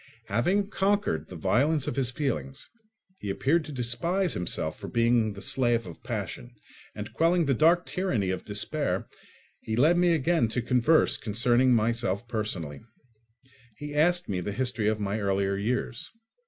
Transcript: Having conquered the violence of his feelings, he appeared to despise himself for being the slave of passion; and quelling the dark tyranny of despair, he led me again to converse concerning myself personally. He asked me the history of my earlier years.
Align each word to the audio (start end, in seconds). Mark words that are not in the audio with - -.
Having 0.29 0.71
conquered 0.71 1.27
the 1.27 1.35
violence 1.35 1.87
of 1.87 1.95
his 1.95 2.09
feelings, 2.09 2.67
he 3.19 3.29
appeared 3.29 3.63
to 3.65 3.71
despise 3.71 4.33
himself 4.33 4.79
for 4.79 4.87
being 4.87 5.33
the 5.33 5.43
slave 5.43 5.85
of 5.85 6.01
passion; 6.03 6.55
and 6.95 7.13
quelling 7.13 7.45
the 7.45 7.53
dark 7.53 7.85
tyranny 7.85 8.31
of 8.31 8.43
despair, 8.43 9.07
he 9.59 9.75
led 9.75 9.97
me 9.97 10.13
again 10.13 10.47
to 10.47 10.61
converse 10.63 11.17
concerning 11.17 11.71
myself 11.75 12.27
personally. 12.27 12.81
He 13.77 13.93
asked 13.93 14.27
me 14.27 14.41
the 14.41 14.53
history 14.53 14.87
of 14.87 14.99
my 14.99 15.19
earlier 15.19 15.55
years. 15.55 16.09